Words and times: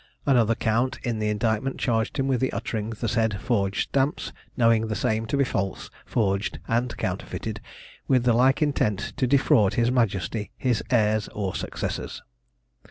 Another 0.25 0.55
count 0.55 0.97
in 1.03 1.19
the 1.19 1.29
indictment 1.29 1.77
charged 1.77 2.17
him 2.17 2.27
with 2.27 2.43
uttering 2.51 2.89
the 2.89 3.07
said 3.07 3.39
forged 3.39 3.89
stamps, 3.89 4.33
knowing 4.57 4.87
the 4.87 4.95
same 4.95 5.27
to 5.27 5.37
be 5.37 5.43
false, 5.43 5.91
forged, 6.07 6.57
and 6.67 6.97
counterfeited, 6.97 7.61
with 8.07 8.23
the 8.23 8.33
like 8.33 8.63
intent 8.63 9.13
to 9.17 9.27
defraud 9.27 9.75
his 9.75 9.91
Majesty, 9.91 10.49
his 10.57 10.81
heirs, 10.89 11.27
or 11.35 11.53
successors. 11.53 12.23